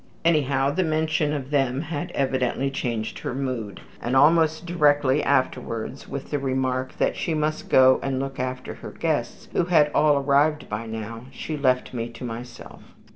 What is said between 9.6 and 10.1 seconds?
had